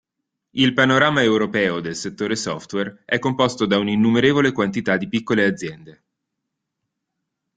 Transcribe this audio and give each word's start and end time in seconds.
Il 0.55 0.73
panorama 0.73 1.21
europeo 1.21 1.79
del 1.79 1.95
settore 1.95 2.35
software 2.35 3.03
è 3.05 3.19
composto 3.19 3.67
da 3.67 3.77
un'innumerevole 3.77 4.51
quantità 4.51 4.97
di 4.97 5.07
piccole 5.07 5.45
aziende. 5.45 6.03